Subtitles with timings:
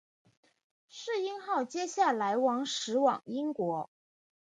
[0.89, 2.33] 耆英号接下来
[2.65, 3.87] 驶往英国。